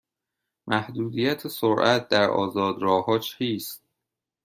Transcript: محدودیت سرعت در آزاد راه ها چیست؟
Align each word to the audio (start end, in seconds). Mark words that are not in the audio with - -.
محدودیت 0.67 1.47
سرعت 1.47 2.07
در 2.07 2.29
آزاد 2.29 2.81
راه 2.81 3.05
ها 3.05 3.19
چیست؟ 3.19 3.83